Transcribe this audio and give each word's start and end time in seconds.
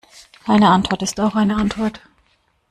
Keine 0.45 0.69
Antwort 0.69 1.03
ist 1.03 1.19
auch 1.19 1.35
eine 1.35 1.55
Antwort. 1.57 2.01